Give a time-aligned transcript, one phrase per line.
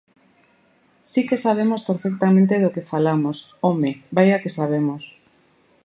[1.11, 5.03] Si que sabemos perfectamente do que falamos, ¡home!, ¡vaia se sabemos!